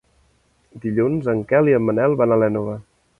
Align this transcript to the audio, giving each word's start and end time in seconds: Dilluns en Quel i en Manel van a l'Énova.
Dilluns 0.85 1.29
en 1.33 1.43
Quel 1.51 1.69
i 1.73 1.75
en 1.81 1.85
Manel 1.91 2.17
van 2.23 2.33
a 2.33 2.39
l'Énova. 2.45 2.75